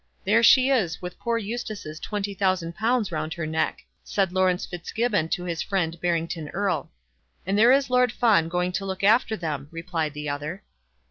"There 0.25 0.41
she 0.41 0.69
is, 0.71 0.99
with 0.99 1.19
poor 1.19 1.37
Eustace's 1.37 1.99
twenty 1.99 2.33
thousand 2.33 2.73
pounds 2.73 3.11
round 3.11 3.35
her 3.35 3.45
neck," 3.45 3.85
said 4.03 4.31
Laurence 4.33 4.65
Fitzgibbon 4.65 5.29
to 5.29 5.43
his 5.43 5.61
friend 5.61 6.01
Barrington 6.01 6.49
Erle. 6.55 6.89
"And 7.45 7.55
there 7.55 7.71
is 7.71 7.87
Lord 7.91 8.11
Fawn 8.11 8.49
going 8.49 8.71
to 8.71 8.85
look 8.87 9.03
after 9.03 9.37
them," 9.37 9.67
replied 9.69 10.15
the 10.15 10.27
other. 10.27 10.63